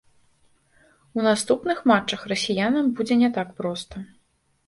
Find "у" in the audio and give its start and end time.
1.17-1.25